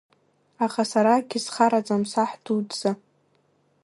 Аха 0.65 0.83
сара 0.91 1.11
акгьы 1.17 1.39
схарам, 1.45 2.03
саҳ 2.11 2.31
дуӡӡа. 2.43 2.91